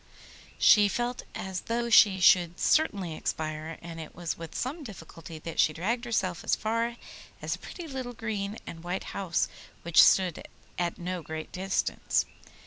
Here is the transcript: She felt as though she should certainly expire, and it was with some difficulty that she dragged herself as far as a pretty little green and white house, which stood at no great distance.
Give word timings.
She 0.57 0.87
felt 0.87 1.21
as 1.35 1.61
though 1.69 1.91
she 1.91 2.19
should 2.19 2.59
certainly 2.59 3.13
expire, 3.13 3.77
and 3.83 3.99
it 3.99 4.15
was 4.15 4.35
with 4.35 4.55
some 4.57 4.83
difficulty 4.83 5.37
that 5.37 5.59
she 5.59 5.73
dragged 5.73 6.05
herself 6.05 6.43
as 6.43 6.55
far 6.55 6.97
as 7.39 7.53
a 7.53 7.59
pretty 7.59 7.85
little 7.87 8.13
green 8.13 8.57
and 8.65 8.83
white 8.83 9.03
house, 9.13 9.47
which 9.83 10.01
stood 10.01 10.43
at 10.79 10.97
no 10.97 11.21
great 11.21 11.51
distance. 11.51 12.25